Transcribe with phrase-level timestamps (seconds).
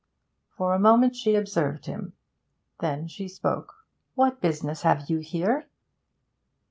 [0.57, 2.13] For a moment she observed him;
[2.79, 3.85] then she spoke.
[4.15, 5.67] 'What business have you here?'